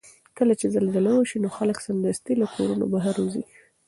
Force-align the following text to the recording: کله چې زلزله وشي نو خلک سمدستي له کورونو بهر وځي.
کله 0.37 0.53
چې 0.59 0.65
زلزله 0.75 1.11
وشي 1.15 1.37
نو 1.43 1.49
خلک 1.57 1.77
سمدستي 1.87 2.33
له 2.41 2.47
کورونو 2.53 2.85
بهر 2.93 3.15
وځي. 3.19 3.43